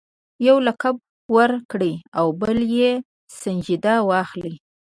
یو 0.47 0.57
لقب 0.67 0.95
ورکړي 1.35 1.93
او 2.19 2.25
بل 2.41 2.57
یې 2.77 2.91
سنجیده 3.41 3.95
واخلي. 4.09 4.55